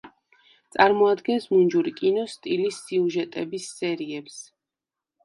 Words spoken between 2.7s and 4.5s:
სიუჟეტების სერიებს.